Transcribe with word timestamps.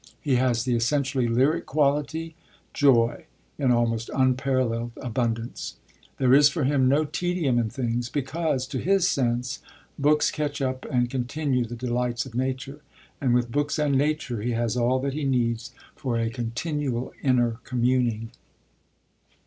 He 0.19 0.37
has 0.37 0.63
the 0.63 0.73
essentially 0.75 1.27
lyric 1.27 1.67
quality, 1.67 2.33
joy, 2.73 3.25
in 3.59 3.69
almost 3.71 4.09
unparalleled 4.15 4.93
abundance. 4.97 5.75
There 6.17 6.33
is 6.33 6.49
for 6.49 6.63
him 6.63 6.89
no 6.89 7.05
tedium 7.05 7.59
in 7.59 7.69
things, 7.69 8.09
because, 8.09 8.65
to 8.69 8.79
his 8.79 9.07
sense, 9.07 9.59
books 9.99 10.31
catch 10.31 10.59
up 10.59 10.85
and 10.89 11.07
continue 11.07 11.65
the 11.65 11.75
delights 11.75 12.25
of 12.25 12.33
nature, 12.33 12.81
and 13.21 13.35
with 13.35 13.51
books 13.51 13.77
and 13.77 13.95
nature 13.95 14.41
he 14.41 14.53
has 14.53 14.75
all 14.75 14.97
that 15.01 15.13
he 15.13 15.23
needs 15.23 15.71
for 15.95 16.17
a 16.17 16.31
continual 16.31 17.13
inner 17.21 17.59
communing. 17.63 18.31